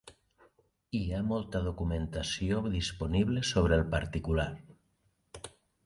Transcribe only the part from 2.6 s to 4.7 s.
disponible sobre el particular.